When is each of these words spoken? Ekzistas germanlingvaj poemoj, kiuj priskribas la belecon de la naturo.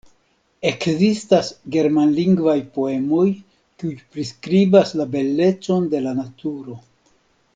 Ekzistas 0.67 1.51
germanlingvaj 1.75 2.55
poemoj, 2.77 3.27
kiuj 3.83 3.93
priskribas 4.15 4.95
la 5.01 5.07
belecon 5.17 5.87
de 5.95 6.05
la 6.09 6.15
naturo. 6.23 6.79